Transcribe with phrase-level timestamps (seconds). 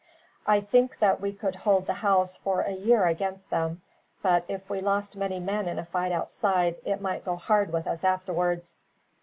[0.47, 3.83] I think that we could hold the house for a year against them;
[4.23, 7.85] but if we lost many men in a fight outside, it might go hard with
[7.85, 8.83] us afterwards."